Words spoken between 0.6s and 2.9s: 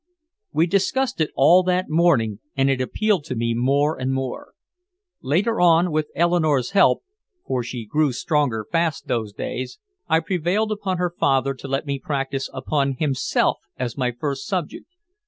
discussed it all that morning and it